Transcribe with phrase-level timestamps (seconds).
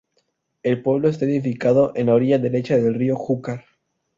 [0.63, 3.65] El pueblo está edificado en la orilla derecha del río Júcar.